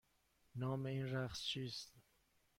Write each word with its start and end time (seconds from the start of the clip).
نام 0.55 0.85
این 0.85 1.11
رقص 1.13 1.41
چیست؟ 1.41 1.93